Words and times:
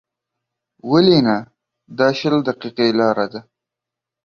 ولې 0.91 1.19
نه، 1.27 1.37
دا 1.97 2.07
شل 2.19 2.35
دقیقې 2.47 2.87
لاره 2.99 3.25
ده. 3.31 3.41